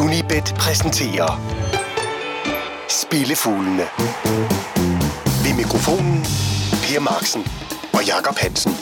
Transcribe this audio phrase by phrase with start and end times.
[0.00, 1.40] Unibet præsenterer
[2.88, 3.86] Spillefuglene.
[5.44, 6.22] Ved mikrofonen
[6.82, 7.42] Per Marksen
[7.92, 8.72] og Jakob Hansen.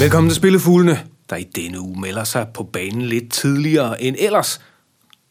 [0.00, 0.98] Velkommen til Spillefuglene,
[1.30, 4.60] der i denne uge melder sig på banen lidt tidligere end ellers.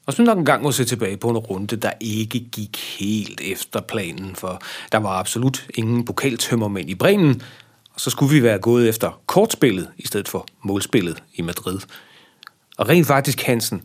[0.05, 3.41] Og så nok en gang må se tilbage på en runde, der ikke gik helt
[3.41, 4.61] efter planen, for
[4.91, 7.41] der var absolut ingen pokaltømmermænd i Bremen,
[7.93, 11.79] og så skulle vi være gået efter kortspillet i stedet for målspillet i Madrid.
[12.77, 13.81] Og rent faktisk, Hansen,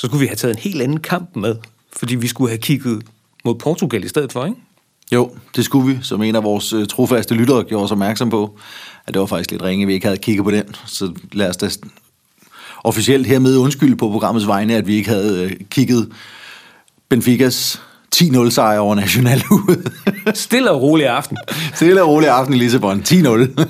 [0.00, 1.56] så skulle vi have taget en helt anden kamp med,
[1.92, 3.02] fordi vi skulle have kigget
[3.44, 4.56] mod Portugal i stedet for, ikke?
[5.12, 8.58] Jo, det skulle vi, som en af vores øh, trofaste lyttere gjorde os opmærksom på,
[9.06, 10.64] at det var faktisk lidt ringe, at vi ikke havde kigget på den.
[10.86, 11.68] Så lad os da
[12.84, 16.12] officielt hermed undskylde på programmets vegne, at vi ikke havde øh, kigget
[17.08, 17.82] Benficas
[18.16, 19.90] 10-0 sejr over National ud.
[20.34, 21.36] Stille og rolig aften.
[21.74, 23.02] Stille og rolig aften i Lissabon.
[23.08, 23.64] 10-0.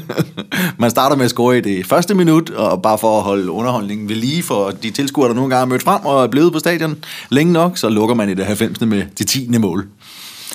[0.78, 4.08] Man starter med at score i det første minut, og bare for at holde underholdningen
[4.08, 6.58] ved lige for de tilskuere, der nogle gange er mødt frem og er blevet på
[6.58, 6.96] stadion
[7.30, 8.80] længe nok, så lukker man i det 90.
[8.80, 9.48] med det 10.
[9.58, 9.86] mål.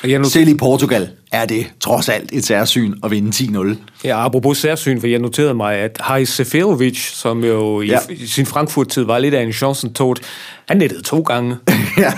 [0.03, 3.75] Jeg Selv i Portugal er det trods alt et særsyn at vinde 10-0.
[4.03, 7.99] Ja, apropos særsyn, for jeg noterede mig, at Haris Seferovic, som jo i, Ja.
[8.09, 10.19] i sin Frankfurt-tid var lidt af en chancen tot,
[10.67, 11.55] han nettede to gange.
[11.97, 12.13] ja.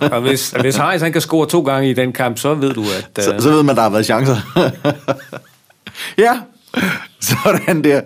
[0.00, 2.82] Og hvis, hvis Haris han kan score to gange i den kamp, så ved du,
[2.82, 3.24] at...
[3.24, 4.36] så, øh, så ved man, der har været chancer.
[6.24, 6.40] ja,
[7.20, 8.00] sådan der.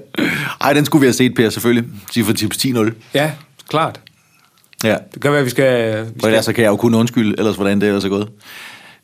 [0.60, 1.90] Ej, den skulle vi have set, Per, selvfølgelig.
[2.12, 2.90] Sige for tips 10-0.
[3.14, 3.30] Ja,
[3.68, 4.00] klart.
[4.84, 4.96] Ja.
[5.14, 6.04] Det kan være, at vi skal...
[6.04, 8.28] Vi skal ellers så kan jeg jo kun undskylde, ellers hvordan det ellers er gået.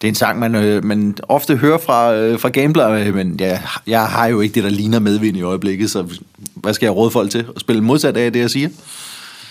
[0.01, 3.41] Det er en sang, man, øh, man ofte hører fra, øh, fra gambler, øh, men
[3.41, 6.07] jeg, jeg har jo ikke det, der ligner medvind i øjeblikket, så
[6.55, 7.47] hvad skal jeg råde folk til?
[7.55, 8.69] At spille modsat af det, jeg siger?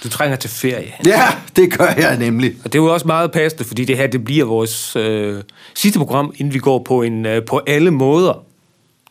[0.03, 0.94] du trænger til ferie.
[1.06, 2.56] Ja, det gør jeg nemlig.
[2.64, 5.44] Og det er jo også meget passende, fordi det her det bliver vores øh,
[5.75, 8.44] sidste program, inden vi går på en øh, på alle måder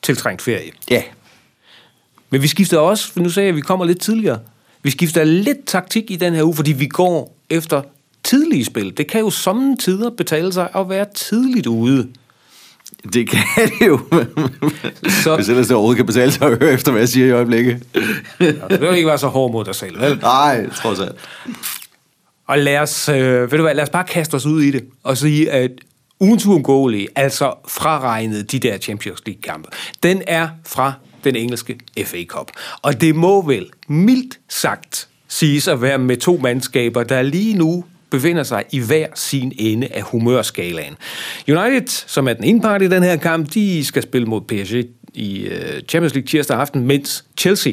[0.02, 0.70] tiltrængt ferie.
[0.90, 1.02] Ja,
[2.30, 4.38] Men vi skifter også, for nu sagde jeg, at vi kommer lidt tidligere.
[4.82, 7.82] Vi skifter lidt taktik i den her uge, fordi vi går efter
[8.28, 8.96] tidlige spil.
[8.96, 12.08] Det kan jo sommetider betale sig at være tidligt ude.
[13.12, 14.00] det kan det jo.
[15.22, 15.36] Så-.
[15.36, 17.82] Hvis ellers det overhovedet kan betale sig at høre efter, hvad jeg siger i øjeblikket.
[18.62, 20.18] Og det vil ikke være så hård mod dig selv, vel?
[20.22, 21.16] Nej, trods alt.
[22.46, 24.84] Og lad os, øh, ved du hvad, lad os bare kaste os ud i det
[25.02, 25.70] og sige, at
[26.20, 29.68] ugens uundgåelige, altså fraregnet de der Champions League-kampe,
[30.02, 30.92] den er fra
[31.24, 32.50] den engelske FA Cup.
[32.82, 37.84] Og det må vel mildt sagt siges at være med to mandskaber, der lige nu
[38.10, 40.96] befinder sig i hver sin ende af humørskalaen.
[41.48, 44.88] United, som er den ene part i den her kamp, de skal spille mod PSG
[45.14, 47.72] i øh, Champions League tirsdag aften, mens Chelsea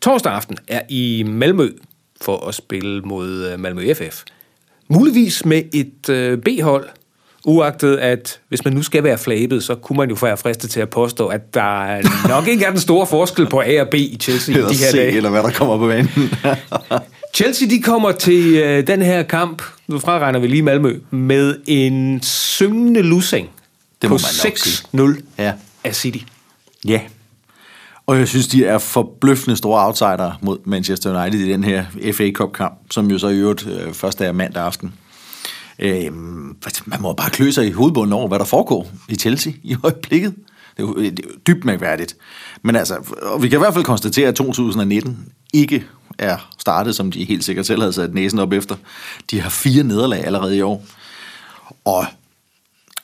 [0.00, 1.68] torsdag aften er i Malmø
[2.22, 4.22] for at spille mod øh, Malmø FF.
[4.88, 6.88] Muligvis med et øh, B-hold,
[7.44, 10.80] uagtet at hvis man nu skal være flabet, så kunne man jo være fristet til
[10.80, 14.18] at påstå, at der nok ikke er den store forskel på A og B i
[14.20, 15.16] Chelsea i de her se, dage.
[15.16, 16.08] eller hvad der kommer på banen.
[17.34, 22.22] Chelsea de kommer til øh, den her kamp, nu fraregner vi lige Malmø, med en
[22.22, 23.48] syngende losing
[24.02, 24.20] Det på må
[24.94, 25.52] man nok 6-0 Ja.
[25.84, 26.18] af City.
[26.84, 27.00] Ja.
[28.06, 32.30] Og jeg synes, de er forbløffende store outsider mod Manchester United i den her FA
[32.30, 34.92] Cup-kamp, som jo så i øvrigt øh, først er mandag aften.
[35.78, 36.56] Øhm,
[36.86, 40.34] man må bare klø sig i hovedbunden over, hvad der foregår i Chelsea i øjeblikket.
[40.76, 42.16] Det er, jo, det er jo dybt mærkværdigt.
[42.62, 45.18] Men altså, og vi kan i hvert fald konstatere, at 2019
[45.52, 45.84] ikke
[46.18, 48.76] er startet, som de helt sikkert selv havde sat næsen op efter.
[49.30, 50.84] De har fire nederlag allerede i år.
[51.84, 52.06] Og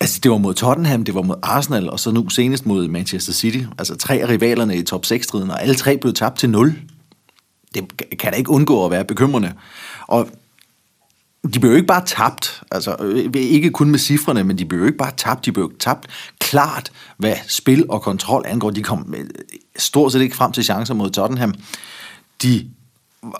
[0.01, 3.33] Altså, det var mod Tottenham, det var mod Arsenal, og så nu senest mod Manchester
[3.33, 3.59] City.
[3.79, 6.79] Altså, tre af rivalerne i top 6-striden, og alle tre blev tabt til 0.
[7.75, 9.53] Det kan da ikke undgå at være bekymrende.
[10.07, 10.29] Og
[11.55, 14.81] de blev jo ikke bare tabt, altså øh, ikke kun med cifrene, men de blev
[14.81, 16.07] jo ikke bare tabt, de blev tabt
[16.39, 18.71] klart, hvad spil og kontrol angår.
[18.71, 19.19] De kom med,
[19.77, 21.55] stort set ikke frem til chancer mod Tottenham.
[22.43, 22.71] De,
[23.25, 23.33] Øh,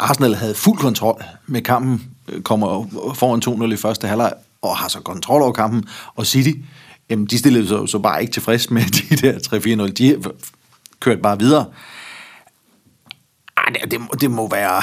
[0.00, 4.32] Arsenal havde fuld kontrol med kampen, øh, kommer foran 2-0 i første halvleg,
[4.62, 6.52] og har så kontrol over kampen, og City,
[7.10, 9.38] jamen, de stillede sig så bare ikke tilfreds med de der
[9.86, 9.92] 3-4-0.
[9.92, 10.22] De
[11.00, 11.64] kørte bare videre.
[13.56, 14.82] Ej, det, det, må, det må være...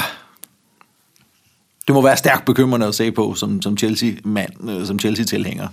[1.87, 5.67] Det må være stærkt bekymrende at se på som, som Chelsea-mand, øh, som Chelsea-tilhænger.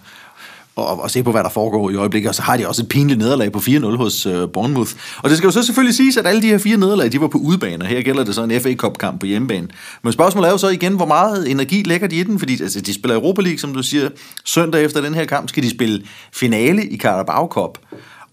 [0.77, 2.29] Og, og se på, hvad der foregår i øjeblikket.
[2.29, 4.93] Og så har de også et pinligt nederlag på 4-0 hos øh, Bournemouth.
[5.23, 7.29] Og det skal jo så selvfølgelig siges, at alle de her fire nederlag, de var
[7.29, 7.87] på udebane.
[7.87, 9.69] Her gælder det så en FA Cup-kamp på hjemmebane.
[10.03, 12.39] Men spørgsmålet er jo så igen, hvor meget energi lægger de i den?
[12.39, 14.09] Fordi altså, de spiller Europa League, som du siger.
[14.45, 16.03] Søndag efter den her kamp skal de spille
[16.33, 17.79] finale i Carabao Cup.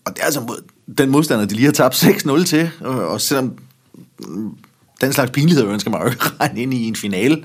[0.05, 0.57] Og det er altså mod
[0.97, 2.69] den modstander, de lige har tabt 6-0 til.
[2.81, 3.53] Og, og selvom
[5.01, 7.43] den slags pinlighed ønsker man jo ikke regne ind i en finale.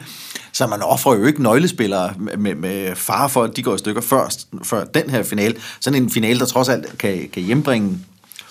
[0.52, 3.78] Så man offrer jo ikke nøglespillere med, med, med far for, at de går i
[3.78, 5.54] stykker først, før den her finale.
[5.80, 7.98] Sådan en finale, der trods alt kan, kan hjembringe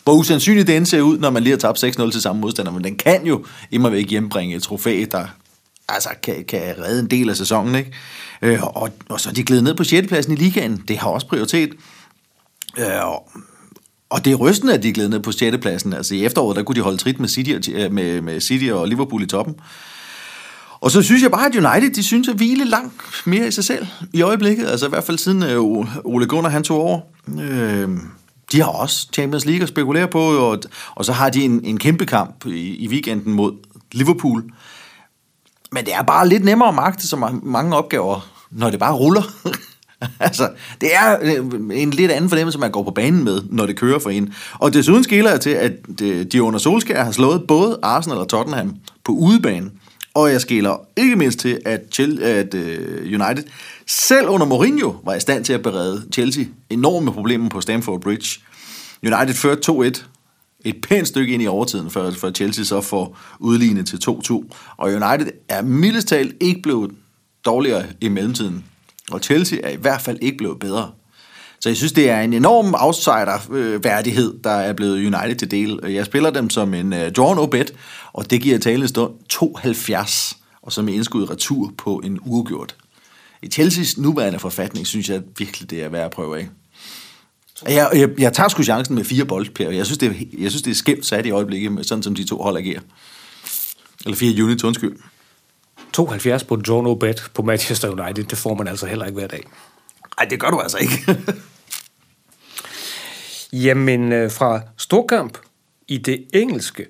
[0.03, 2.83] hvor usandsynligt den ser ud, når man lige har tabt 6-0 til samme modstander, men
[2.83, 5.25] den kan jo immer væk hjembringe et trofæ, der
[5.89, 7.75] altså, kan, kan redde en del af sæsonen.
[7.75, 7.91] Ikke?
[8.41, 10.07] Øh, og, og så er de glædet ned på 6.
[10.07, 10.83] pladsen i ligaen.
[10.87, 11.73] Det har også prioritet.
[12.77, 12.85] Øh,
[14.11, 15.57] og, det er rystende, at de er glædet ned på 6.
[15.61, 15.93] pladsen.
[15.93, 18.65] Altså i efteråret, der kunne de holde trit med City, og, øh, med, med City
[18.71, 19.55] og Liverpool i toppen.
[20.81, 22.93] Og så synes jeg bare, at United, de synes at hvile langt
[23.25, 24.67] mere i sig selv i øjeblikket.
[24.67, 25.59] Altså i hvert fald siden øh,
[26.05, 26.99] Ole Gunnar, han tog over.
[27.41, 27.89] Øh,
[28.51, 30.59] de har også Champions League at spekulere på, og,
[30.95, 33.53] og så har de en, en kæmpe kamp i, i weekenden mod
[33.91, 34.43] Liverpool.
[35.71, 39.23] Men det er bare lidt nemmere at magte så mange opgaver, når det bare ruller.
[40.19, 40.49] altså,
[40.81, 41.45] det er øh,
[41.81, 44.33] en lidt anden fornemmelse, man går på banen med, når det kører for en.
[44.53, 48.29] Og desuden skiller jeg til, at øh, de under Solskjaer har slået både Arsenal og
[48.29, 49.71] Tottenham på udebane.
[50.13, 53.43] Og jeg skiller ikke mindst til, at, Chelsea, at øh, United
[53.87, 58.39] selv under Mourinho var i stand til at berede Chelsea enorme problemer på Stamford Bridge.
[59.03, 60.03] United førte 2-1
[60.65, 64.31] et pænt stykke ind i overtiden, før, før Chelsea så får udlignet til 2-2.
[64.77, 66.91] Og United er mildest talt ikke blevet
[67.45, 68.65] dårligere i mellemtiden.
[69.13, 70.91] Og Chelsea er i hvert fald ikke blevet bedre.
[71.59, 75.79] Så jeg synes, det er en enorm outsider-værdighed, der er blevet United til del.
[75.83, 77.73] Jeg spiller dem som en uh, draw no bet,
[78.13, 82.75] og det giver talende stund 72, og som indskud retur på en uafgjort.
[83.41, 86.49] I Chelseas nuværende forfatning, synes jeg virkelig, det er værd at prøve af.
[87.67, 89.69] Jeg, jeg, jeg tager sgu chancen med fire bold, Per.
[89.69, 92.23] Jeg synes, det er, jeg synes, det er skævt sat i øjeblikket, sådan som de
[92.23, 92.81] to hold agerer.
[94.05, 94.95] Eller fire units, undskyld.
[95.93, 99.43] 72 på John O'Bet på Manchester United, det får man altså heller ikke hver dag.
[100.19, 101.17] Nej, det gør du altså ikke.
[103.65, 105.37] Jamen, øh, fra storkamp
[105.87, 106.85] i det engelske,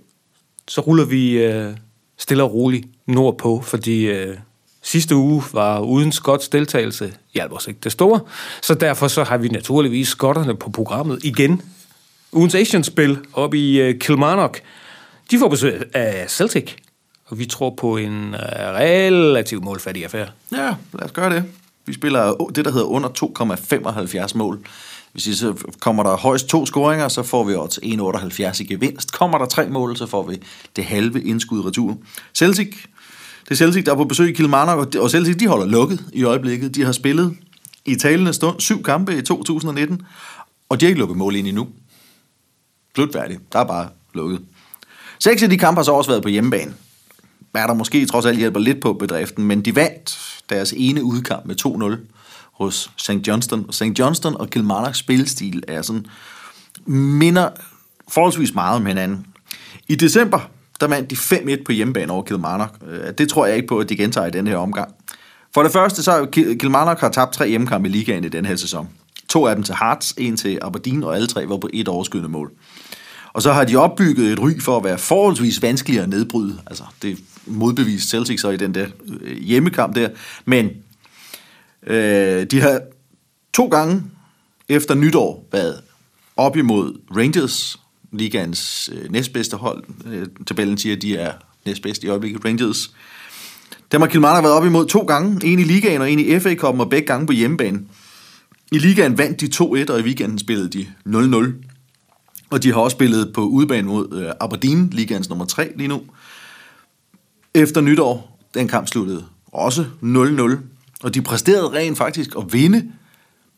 [0.68, 1.74] så ruller vi øh,
[2.18, 4.38] stille og roligt nordpå, fordi øh,
[4.81, 8.19] sidste uge var uden Skots deltagelse, hjalp os ikke det store,
[8.62, 11.62] så derfor så har vi naturligvis skotterne på programmet igen.
[12.31, 14.62] Ugens Asian-spil op i uh, Kilmarnock,
[15.31, 16.75] de får besøg af Celtic,
[17.31, 20.28] og vi tror på en øh, relativt målfattig affære.
[20.51, 21.44] Ja, lad os gøre det.
[21.86, 23.10] Vi spiller det, der hedder under
[24.30, 24.60] 2,75 mål.
[25.12, 29.12] Hvis så kommer der højst to scoringer, så får vi også 1,78 i gevinst.
[29.12, 30.42] Kommer der tre mål, så får vi
[30.75, 31.98] det halve indskud retur.
[32.33, 32.75] Celtic
[33.44, 36.24] det er Celtic, der er på besøg i Kilmarnock, og Celtic de holder lukket i
[36.24, 36.75] øjeblikket.
[36.75, 37.38] De har spillet
[37.86, 40.01] i talende stund syv kampe i 2019,
[40.69, 41.68] og de har ikke lukket mål ind endnu.
[42.95, 43.54] Slutfærdigt.
[43.54, 44.39] Der er bare lukket.
[45.19, 46.74] Seks af de kampe har så også været på hjemmebane.
[47.53, 50.19] Er der måske trods alt hjælper lidt på bedriften, men de vandt
[50.50, 52.07] deres ene udkamp med 2-0
[52.51, 53.27] hos St.
[53.27, 53.71] Johnston.
[53.71, 54.00] St.
[54.00, 56.06] Johnston og Kilmarnocks spilstil er sådan,
[56.86, 57.50] minder
[58.07, 59.25] forholdsvis meget om hinanden.
[59.88, 60.39] I december
[60.81, 62.75] der vandt de 5-1 på hjemmebane over Kilmarnock.
[62.88, 64.94] Øh, det tror jeg ikke på, at de gentager i den her omgang.
[65.54, 68.89] For det første, så Kilmarnock har tabt tre hjemmekampe i ligaen i den her sæson.
[69.30, 72.30] To af dem til Hearts, en til Aberdeen, og alle tre var på et overskydende
[72.30, 72.51] mål.
[73.33, 76.59] Og så har de opbygget et ry for at være forholdsvis vanskeligere at nedbryde.
[76.68, 78.88] Altså, det modbevist Celtic så i den der
[79.22, 80.10] øh, hjemmekamp der.
[80.46, 80.70] Men
[81.88, 82.82] øh, de har
[83.54, 84.04] to gange
[84.70, 85.82] efter nytår været
[86.38, 87.80] op imod Rangers,
[88.12, 89.84] ligands øh, næstbedste hold.
[90.06, 91.34] Øh, tabellen siger, at de er
[91.66, 92.92] næstbedst i øjeblikket, Rangers.
[93.92, 95.48] Dem har Kilmarnock været op imod to gange.
[95.48, 97.82] En i ligaen og en i FA Cup'en, og begge gange på hjemmebane.
[98.72, 101.52] I ligaen vandt de 2-1, og i weekenden spillede de 0-0.
[102.50, 106.02] Og de har også spillet på udebane mod øh, Aberdeen, ligaens nummer 3 lige nu.
[107.53, 110.57] Efter nytår, den kamp sluttede også 0-0.
[111.04, 112.92] Og de præsterede rent faktisk at vinde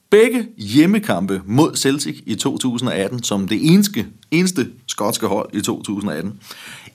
[0.10, 6.34] begge hjemmekampe mod Celtic i 2018 som det eneste, eneste skotske hold i 2018.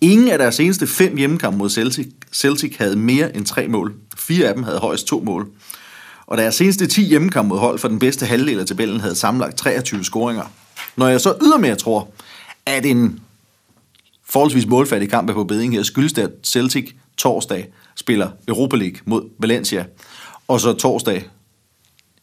[0.00, 3.94] Ingen af deres seneste fem hjemmekampe mod Celtic, Celtic havde mere end tre mål.
[4.16, 5.48] Fire af dem havde højst to mål.
[6.26, 9.54] Og deres seneste 10 hjemmekampe mod hold for den bedste halvdel af tabellen havde samlet
[9.54, 10.52] 23 scoringer.
[10.96, 12.08] Når jeg så ydermere tror,
[12.66, 13.20] at en
[14.28, 18.98] forholdsvis målfattig kamp er på beding her, skyldes det, at Celtic torsdag spiller Europa League
[19.04, 19.84] mod Valencia,
[20.48, 21.28] og så torsdag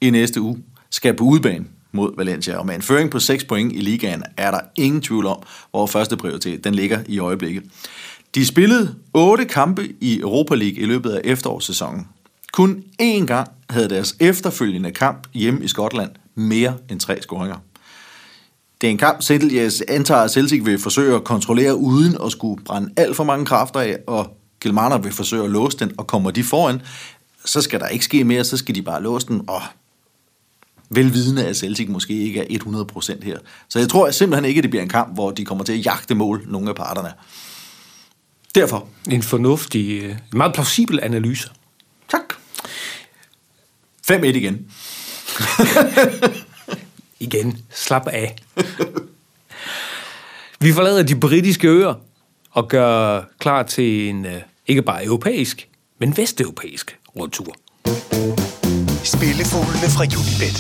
[0.02, 0.58] i næste uge
[0.90, 2.58] skal på udebane mod Valencia.
[2.58, 5.86] Og med en føring på 6 point i ligaen er der ingen tvivl om, hvor
[5.86, 7.64] første prioritet den ligger i øjeblikket.
[8.36, 12.08] De spillede 8 kampe i Europa League i løbet af efterårssæsonen.
[12.54, 17.58] Kun én gang havde deres efterfølgende kamp hjemme i Skotland mere end tre scoringer.
[18.86, 22.64] Det er en kamp, jeg antager, at Celtic vil forsøge at kontrollere uden at skulle
[22.64, 26.32] brænde alt for mange kræfter af, og Kilmarnock vil forsøge at låse den, og kommer
[26.32, 26.82] de foran,
[27.46, 29.62] så skal der ikke ske mere, så skal de bare låse den, og
[30.90, 33.38] velvidende, at Celtic måske ikke er 100% her.
[33.70, 35.86] Så jeg tror simpelthen ikke, at det bliver en kamp, hvor de kommer til at
[35.86, 37.14] jagte mål, nogle af parterne.
[38.56, 38.88] Derfor.
[39.10, 41.50] En fornuftig, øh, meget plausibel analyse.
[42.10, 42.34] Tak.
[44.12, 44.68] 5-1 igen.
[47.20, 47.58] igen.
[47.70, 48.36] Slap af.
[50.60, 51.94] Vi forlader de britiske øer
[52.52, 55.70] og gør klar til en øh, ikke bare europæisk,
[56.00, 57.56] men vesteuropæisk rundtur.
[59.04, 60.58] Spillefuglene fra Unibet.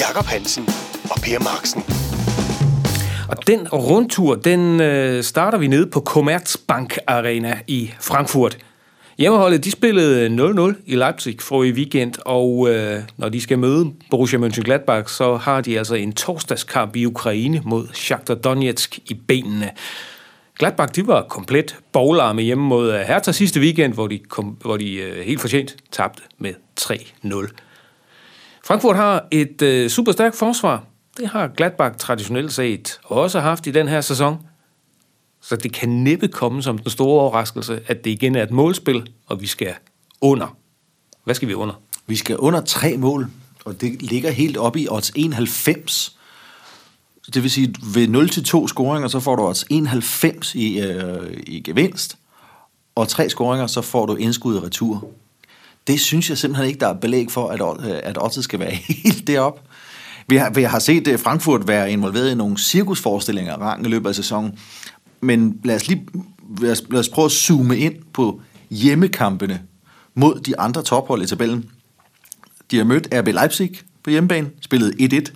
[0.00, 0.64] Jakob Hansen
[1.10, 1.82] og Per Marksen.
[3.28, 8.58] Og den rundtur, den øh, starter vi nede på Commerzbank Arena i Frankfurt.
[9.18, 13.58] Hjemmeholdet, de spillede øh, 0-0 i Leipzig for i weekend, og øh, når de skal
[13.58, 19.14] møde Borussia Mönchengladbach, så har de altså en torsdagskamp i Ukraine mod Shakhtar Donetsk i
[19.14, 19.70] benene.
[20.58, 24.76] Gladbach, de var komplet boglarme hjemme mod øh, Hertha sidste weekend, hvor de, kom, hvor
[24.76, 27.48] de øh, helt fortjent tabte med 3-0.
[28.64, 30.84] Frankfurt har et øh, super stærkt forsvar.
[31.16, 34.38] Det har Gladbach traditionelt set også haft i den her sæson.
[35.42, 39.10] Så det kan næppe komme som den store overraskelse, at det igen er et målspil,
[39.26, 39.74] og vi skal
[40.20, 40.56] under.
[41.24, 41.74] Hvad skal vi under?
[42.06, 43.30] Vi skal under tre mål,
[43.64, 46.16] og det ligger helt oppe i odds 91.
[47.34, 48.08] Det vil sige, ved
[48.64, 52.16] 0-2 scoringer, så får du odds 91 i, øh, i gevinst,
[52.94, 55.08] og tre scoringer, så får du indskud i retur.
[55.86, 58.70] Det synes jeg simpelthen ikke, der er belæg for, at, øh, at oddset skal være
[59.04, 59.60] helt deroppe.
[60.26, 64.14] Vi har, vi har set øh, Frankfurt være involveret i nogle cirkusforestillinger i løbet af
[64.14, 64.58] sæsonen,
[65.22, 66.06] men lad os lige
[66.60, 69.62] lad os, lad os prøve at zoome ind på hjemmekampene
[70.14, 71.70] mod de andre tophold i tabellen.
[72.70, 74.94] De har mødt RB Leipzig på hjemmebane, spillet
[75.30, 75.32] 1-1.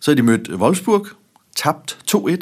[0.00, 1.06] Så har de mødt Wolfsburg,
[1.56, 2.36] tabt 2-1.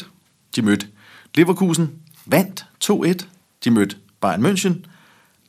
[0.57, 0.87] De mødte
[1.35, 1.91] Leverkusen,
[2.27, 3.27] vandt 2-1.
[3.65, 4.75] De mødte Bayern München,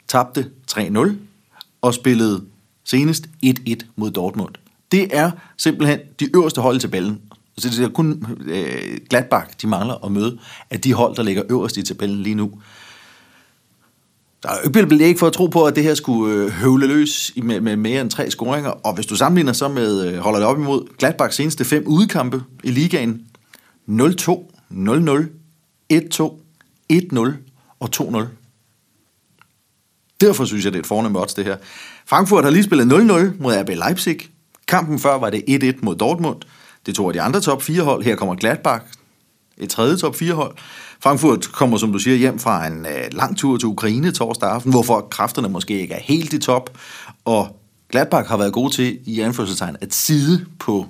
[0.08, 1.12] tabte 3-0
[1.82, 2.44] og spillede
[2.84, 4.56] senest 1-1 mod Dortmund.
[4.92, 7.22] Det er simpelthen de øverste hold i tabellen.
[7.58, 11.44] Så det er kun øh, Gladbach, de mangler at møde, at de hold, der ligger
[11.50, 12.52] øverst i tabellen lige nu.
[14.44, 16.88] Der er jo ikke ikke for at tro på, at det her skulle øh, høvle
[16.88, 18.70] løs med, med mere end tre scoringer.
[18.70, 22.44] Og hvis du sammenligner så med, øh, holder det op imod Gladbachs seneste fem udkampe
[22.64, 23.22] i ligaen,
[23.90, 23.96] 0-2, 0-0,
[25.94, 26.32] 1-2,
[26.94, 27.32] 1-0
[27.80, 28.26] og 2-0.
[30.22, 31.58] Derfor synes jeg, det er et fornemt odds, det her.
[32.06, 34.20] Frankfurt har lige spillet 0-0 mod RB Leipzig.
[34.68, 36.42] Kampen før var det 1-1 mod Dortmund.
[36.88, 38.04] Det tog af de andre top 4 hold.
[38.04, 38.86] Her kommer Gladbach,
[39.58, 40.58] et tredje top 4 hold.
[41.00, 44.72] Frankfurt kommer, som du siger, hjem fra en øh, lang tur til Ukraine torsdag aften,
[44.72, 46.78] hvorfor kræfterne måske ikke er helt i top.
[47.26, 50.86] Og Gladbach har været god til, i anførselstegn, at side på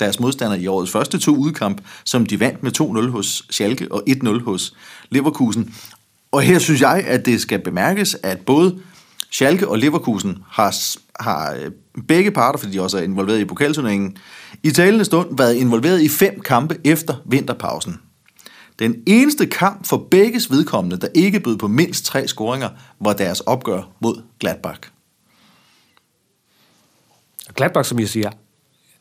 [0.00, 4.02] deres modstander i årets første to udkamp, som de vandt med 2-0 hos Schalke og
[4.08, 4.74] 1-0 hos
[5.10, 5.74] Leverkusen.
[6.32, 8.78] Og her synes jeg, at det skal bemærkes, at både
[9.32, 10.76] Schalke og Leverkusen har,
[11.22, 11.70] har øh,
[12.08, 14.16] begge parter, fordi de også er involveret i pokalturneringen,
[14.62, 18.00] i talende stund været involveret i fem kampe efter vinterpausen.
[18.78, 22.68] Den eneste kamp for begges vedkommende, der ikke bød på mindst tre scoringer,
[23.00, 24.80] var deres opgør mod Gladbach.
[27.54, 28.30] Gladbach, som jeg siger,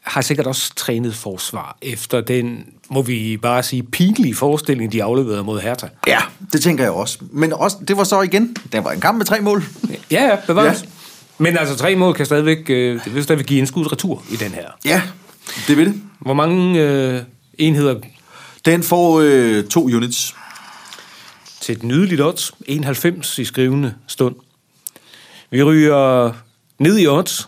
[0.01, 5.43] har sikkert også trænet forsvar efter den, må vi bare sige, pinlige forestilling, de afleverede
[5.43, 5.87] mod Hertha.
[6.07, 6.19] Ja,
[6.53, 7.17] det tænker jeg også.
[7.31, 9.63] Men også, det var så igen, det var en kamp med tre mål.
[10.11, 10.81] Ja, ja, bevares.
[10.81, 10.87] Ja.
[11.37, 14.51] Men altså, tre mål kan stadigvæk, øh, det vil stadigvæk give indskud retur i den
[14.51, 14.67] her.
[14.85, 15.01] Ja,
[15.67, 16.01] det vil det.
[16.19, 17.21] Hvor mange øh,
[17.57, 17.95] enheder?
[18.65, 20.35] Den får øh, to units.
[21.61, 22.51] Til et nydeligt odds.
[22.67, 24.35] 91 i skrivende stund.
[25.49, 26.31] Vi ryger
[26.79, 27.47] ned i odds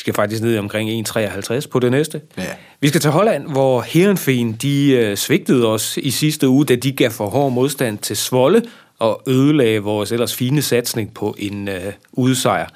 [0.00, 2.20] vi skal faktisk ned omkring 1,53 på det næste.
[2.38, 2.42] Ja.
[2.80, 6.92] Vi skal til Holland, hvor Herenfen de øh, svigtede os i sidste uge, da de
[6.92, 8.62] gav for hård modstand til Svolle
[9.00, 12.66] og ødelagde vores ellers fine satsning på en øh, udsejr.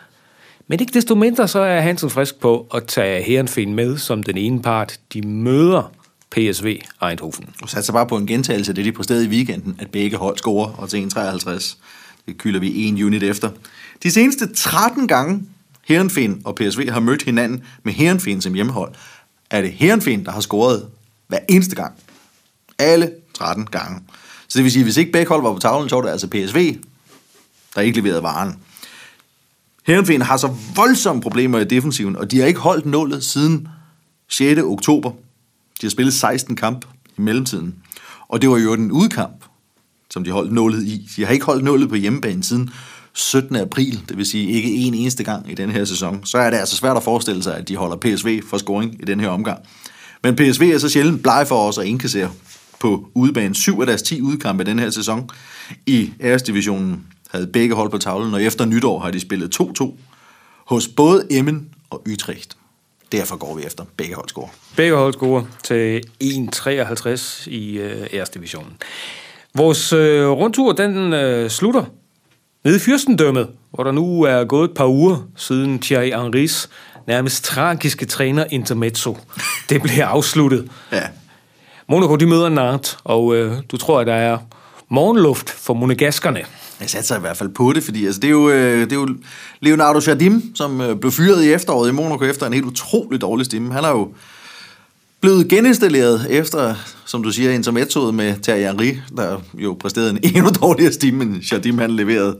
[0.66, 4.36] Men ikke desto mindre, så er Hansen frisk på at tage Herenfen med som den
[4.36, 5.00] ene part.
[5.12, 5.92] De møder
[6.30, 7.54] PSV Eindhoven.
[7.62, 10.38] Og satser bare på en gentagelse af det, de præsterede i weekenden, at begge hold
[10.38, 11.76] scorer og til 1,53.
[12.26, 13.50] Det kylder vi en unit efter.
[14.02, 15.42] De seneste 13 gange
[15.88, 18.94] Herenfen og PSV har mødt hinanden med Herenfen som hjemmehold,
[19.50, 20.88] er det Herenfen, der har scoret
[21.28, 21.94] hver eneste gang.
[22.78, 24.00] Alle 13 gange.
[24.48, 26.10] Så det vil sige, at hvis ikke begge hold var på tavlen, så var det
[26.10, 26.76] altså PSV,
[27.74, 28.58] der ikke leverede varen.
[29.86, 33.68] Herenfen har så voldsomme problemer i defensiven, og de har ikke holdt nålet siden
[34.28, 34.60] 6.
[34.60, 35.10] oktober.
[35.80, 36.84] De har spillet 16 kamp
[37.16, 37.74] i mellemtiden.
[38.28, 39.44] Og det var jo den udkamp,
[40.10, 41.08] som de holdt nålet i.
[41.16, 42.70] De har ikke holdt nålet på hjemmebane siden
[43.14, 43.56] 17.
[43.56, 46.56] april, det vil sige ikke en eneste gang i den her sæson, så er det
[46.56, 49.58] altså svært at forestille sig, at de holder PSV for scoring i den her omgang.
[50.22, 52.30] Men PSV er så sjældent bleg for os at indkassere
[52.84, 53.54] på udebane.
[53.54, 55.30] Syv af deres 10 udkampe i den her sæson
[55.86, 59.92] i æresdivisionen havde begge hold på tavlen, og efter nytår har de spillet 2-2
[60.64, 62.56] hos både Emmen og Utrecht.
[63.12, 64.48] Derfor går vi efter begge hold score.
[64.76, 68.72] Begge hold score til 1,53 i øh, æresdivisionen.
[69.54, 71.84] Vores øh, rundtur, den øh, slutter
[72.64, 76.68] Nede i fyrstendømmet, hvor der nu er gået et par uger siden Thierry Henrys
[77.06, 79.18] nærmest tragiske træner intermezzo,
[79.68, 80.70] det blev afsluttet.
[80.92, 81.02] Ja.
[81.88, 84.38] Monaco, de møder Nart, og øh, du tror, at der er
[84.88, 86.40] morgenluft for monegaskerne.
[86.80, 88.96] Jeg satser i hvert fald på det, fordi altså, det, er jo, øh, det er
[88.96, 89.08] jo
[89.60, 93.46] Leonardo Jardim, som øh, blev fyret i efteråret i Monaco efter en helt utrolig dårlig
[93.46, 93.72] stemme.
[93.72, 94.08] Han har jo
[95.20, 96.74] blevet geninstalleret efter,
[97.04, 101.52] som du siger, intermezzoet med Thierry Henry, der jo præsterede en endnu dårligere stemme, end
[101.52, 102.36] Jardim han leverede.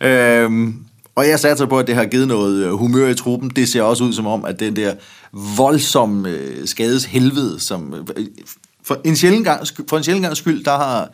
[0.00, 0.74] Øhm,
[1.14, 3.50] og jeg satser på, at det har givet noget øh, humør i truppen.
[3.50, 4.94] Det ser også ud som om, at den der
[5.56, 8.26] voldsomme skadeshelvede, skades helvede, som øh,
[8.86, 11.10] for en sjældent gang, for en sjældent gang skyld, der har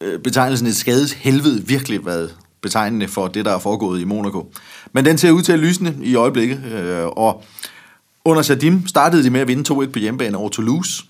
[0.00, 4.52] øh, betegnelsen et skades helvede virkelig været betegnende for det, der er foregået i Monaco.
[4.92, 7.44] Men den ser ud til at lysne i øjeblikket, øh, og
[8.24, 11.04] under Sadim startede de med at vinde 2-1 på hjemmebane over Toulouse,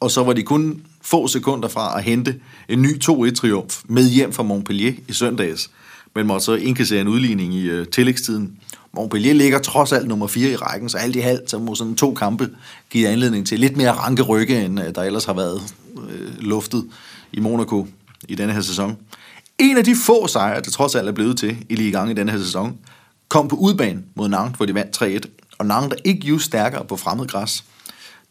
[0.00, 4.32] og så var de kun få sekunder fra at hente en ny 2-1-triumf med hjem
[4.32, 5.70] fra Montpellier i søndags,
[6.14, 8.58] men måtte så indkassere en udligning i øh, tillægstiden.
[8.92, 11.94] Montpellier ligger trods alt nummer 4 i rækken, så alt i halvt, så må sådan
[11.94, 12.50] to kampe
[12.90, 15.62] give anledning til lidt mere ranke rygge, end øh, der ellers har været
[16.10, 16.86] øh, luftet
[17.32, 17.86] i Monaco
[18.28, 18.96] i denne her sæson.
[19.58, 22.14] En af de få sejre, der trods alt er blevet til i lige gang i
[22.14, 22.78] denne her sæson,
[23.28, 25.30] kom på udbanen mod Nantes, hvor de vandt 3-1.
[25.58, 27.64] Og Nantes er ikke just stærkere på fremmed græs.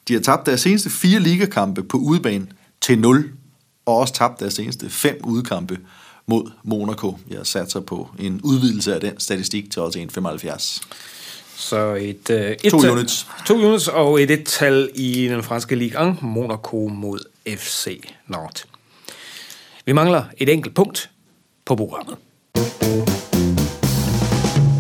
[0.07, 2.51] De har tabt deres seneste fire ligakampe på udbanen
[2.81, 3.31] til 0,
[3.85, 5.77] og også tabt deres seneste fem udkampe
[6.29, 7.17] mod Monaco.
[7.29, 10.81] Jeg satser på en udvidelse af den statistik til også 1,75.
[11.55, 13.27] Så et, øh, et To tal, units.
[13.45, 17.19] To units og et et-tal i den franske Ligue 1, Monaco mod
[17.57, 18.65] FC Nantes.
[19.85, 21.09] Vi mangler et enkelt punkt
[21.65, 22.15] på programmet.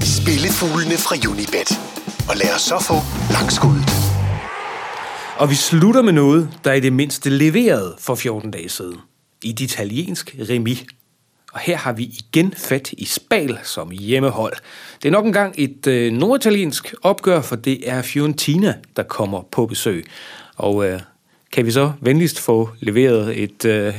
[0.03, 1.69] Spillefuglene fra Unibet.
[2.29, 2.95] Og lad os så få
[3.33, 3.89] langskuddet.
[5.37, 8.97] Og vi slutter med noget, der i det mindste leverede for 14 dage siden.
[9.43, 10.85] I et italiensk remi.
[11.53, 14.53] Og her har vi igen fat i Spal som hjemmehold.
[15.03, 19.65] Det er nok engang et øh, norditaliensk opgør, for det er Fiorentina, der kommer på
[19.65, 20.05] besøg.
[20.55, 20.99] Og øh,
[21.51, 23.93] kan vi så venligst få leveret et, øh,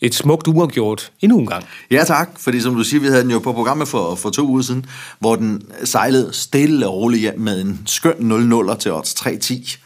[0.00, 1.64] et smukt uafgjort endnu en gang?
[1.90, 4.46] Ja tak, fordi som du siger, vi havde den jo på programmet for, for to
[4.46, 4.86] uger siden,
[5.18, 9.78] hvor den sejlede stille og roligt hjem med en skøn 0-0'er til odds 3-10.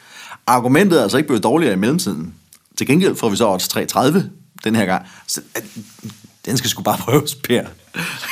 [0.46, 2.34] Argumentet er altså ikke blevet dårligere i mellemtiden.
[2.78, 4.18] Til gengæld får vi så odds 3-30
[4.64, 5.06] den her gang.
[5.26, 5.62] Så, øh,
[6.46, 7.64] den skal sgu bare prøves, Per.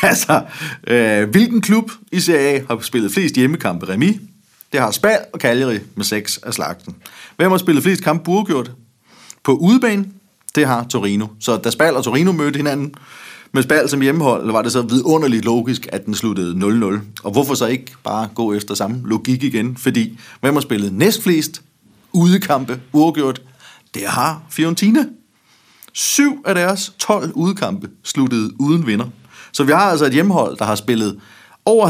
[0.02, 0.42] altså,
[0.86, 4.20] øh, hvilken klub i Serie A har spillet flest hjemmekampe remi?
[4.72, 6.96] Det har Spal og Cagliari med seks af slagten.
[7.36, 8.70] Hvem har spillet flest kampe uafgjort?
[9.44, 10.06] På udebane,
[10.54, 11.26] det har Torino.
[11.40, 12.94] Så da Spal og Torino mødte hinanden
[13.52, 16.54] med Spal som hjemmehold, var det så vidunderligt logisk, at den sluttede
[16.94, 17.00] 0-0.
[17.24, 19.76] Og hvorfor så ikke bare gå efter samme logik igen?
[19.76, 21.62] Fordi hvem har spillet næstflest
[22.12, 23.42] udekampe uafgjort?
[23.94, 25.04] Det har Fiorentina.
[25.92, 29.06] Syv af deres 12 udkampe sluttede uden vinder.
[29.52, 31.20] Så vi har altså et hjemmehold, der har spillet
[31.64, 31.88] over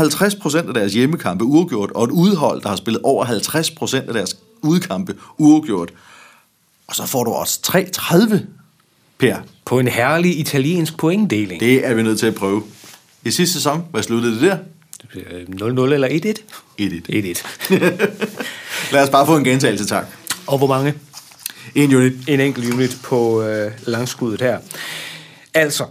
[0.64, 4.36] 50% af deres hjemmekampe uafgjort, og et udhold, der har spillet over 50% af deres
[4.62, 5.90] udkampe uafgjort.
[6.86, 8.36] Og så får du også 3-30,
[9.18, 9.36] Per.
[9.64, 11.60] På en herlig italiensk pointdeling.
[11.60, 12.62] Det er vi nødt til at prøve.
[13.24, 14.56] I sidste sæson, hvad sluttede det der?
[15.00, 15.24] Det bliver
[15.88, 16.12] 0-0 eller 1-1?
[16.80, 16.84] 1-1.
[17.70, 18.92] 1-1.
[18.92, 20.06] Lad os bare få en gentagelse, tak.
[20.46, 20.94] Og hvor mange?
[21.74, 22.12] En unit.
[22.28, 24.58] en enkelt unit på øh, langskuddet her.
[25.54, 25.84] Altså,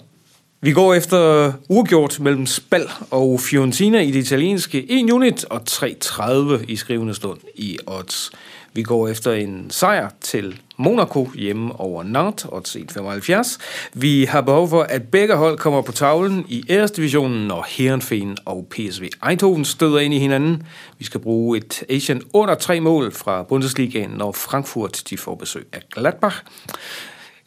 [0.61, 6.65] vi går efter uafgjort mellem Spal og Fiorentina i det italienske 1 unit og 3.30
[6.67, 8.31] i skrivende stund i odds.
[8.73, 13.59] Vi går efter en sejr til Monaco hjemme over Nantes, og 1,75.
[13.93, 18.67] Vi har behov for, at begge hold kommer på tavlen i æresdivisionen, når Herrenfen og
[18.71, 20.63] PSV Eindhoven støder ind i hinanden.
[20.97, 25.67] Vi skal bruge et Asian under tre mål fra Bundesligaen, når Frankfurt de får besøg
[25.73, 26.37] af Gladbach.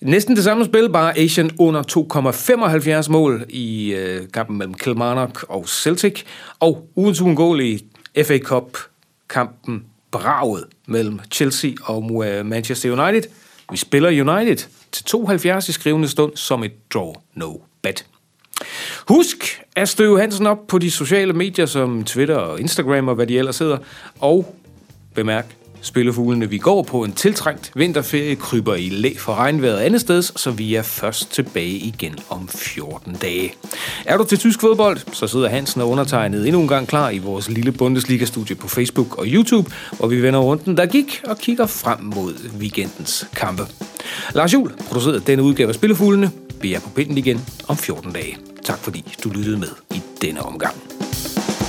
[0.01, 1.83] Næsten det samme spil, bare Asian under
[3.03, 6.23] 2,75 mål i øh, kampen mellem Kilmarnock og Celtic.
[6.61, 7.81] Og ugens uundgåelige
[8.25, 13.31] FA Cup-kampen braget mellem Chelsea og øh, Manchester United.
[13.71, 18.07] Vi spiller United til 72 i skrivende stund som et draw no bet.
[19.09, 23.27] Husk at støve Hansen op på de sociale medier som Twitter og Instagram og hvad
[23.27, 23.79] de ellers hedder.
[24.21, 24.57] Og
[25.15, 30.23] bemærk, spillefuglene vi går på en tiltrængt vinterferie kryber i læ for regnvejret andet sted,
[30.23, 33.55] så vi er først tilbage igen om 14 dage.
[34.05, 37.19] Er du til tysk fodbold, så sidder Hansen og undertegnet endnu en gang klar i
[37.19, 41.67] vores lille Bundesliga-studie på Facebook og YouTube, hvor vi vender runden, der gik og kigger
[41.67, 43.63] frem mod weekendens kampe.
[44.35, 46.31] Lars Juhl producerede denne udgave af Spillefuglene.
[46.61, 48.37] Vi er på pinden igen om 14 dage.
[48.65, 50.92] Tak fordi du lyttede med i denne omgang.